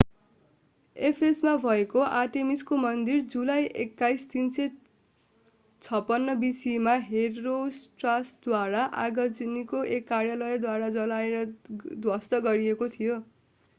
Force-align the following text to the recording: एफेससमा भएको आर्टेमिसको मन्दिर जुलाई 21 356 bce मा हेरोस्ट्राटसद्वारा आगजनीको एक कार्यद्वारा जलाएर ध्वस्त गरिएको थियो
एफेससमा 0.95 1.51
भएको 1.63 2.03
आर्टेमिसको 2.19 2.77
मन्दिर 2.77 3.19
जुलाई 3.33 3.65
21 3.83 4.23
356 4.31 6.33
bce 6.39 6.73
मा 6.87 6.95
हेरोस्ट्राटसद्वारा 7.09 8.85
आगजनीको 9.03 9.83
एक 9.97 10.07
कार्यद्वारा 10.07 10.89
जलाएर 10.97 11.45
ध्वस्त 11.99 12.41
गरिएको 12.43 12.89
थियो 12.97 13.19